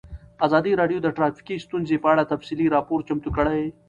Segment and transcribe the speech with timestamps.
[0.45, 3.61] ازادي راډیو د ټرافیکي ستونزې په اړه تفصیلي راپور چمتو کړی.